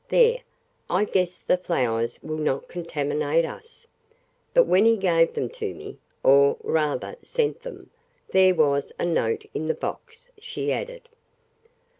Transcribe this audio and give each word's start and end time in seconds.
"There; 0.09 0.39
I 0.89 1.05
guess 1.05 1.37
the 1.37 1.57
flowers 1.57 2.17
will 2.23 2.39
not 2.39 2.67
contaminate 2.67 3.45
us. 3.45 3.85
But 4.51 4.63
when 4.65 4.83
he 4.83 4.97
gave 4.97 5.35
them 5.35 5.47
to 5.49 5.75
me 5.75 5.99
or, 6.23 6.57
rather, 6.63 7.17
sent 7.21 7.59
them, 7.59 7.91
there 8.31 8.55
was 8.55 8.91
a 8.97 9.05
note 9.05 9.45
in 9.53 9.67
the 9.67 9.75
box," 9.75 10.31
she 10.39 10.73
added. 10.73 11.07